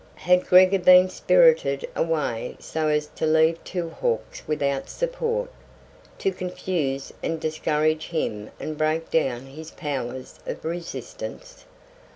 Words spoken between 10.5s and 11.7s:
resistance?